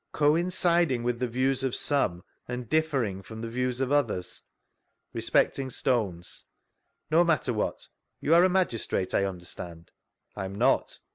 [0.13, 4.41] Coinciding with die views of some, and differii^ frcHn the views of others?—
[5.13, 6.45] Respecting stones.
[7.11, 7.87] No matter what.
[8.19, 9.91] You are a magistrate, I under stand?—
[10.35, 10.97] I am not.